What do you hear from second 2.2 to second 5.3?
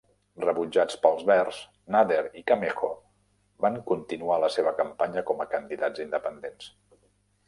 y Camejo van continuar la seva campanya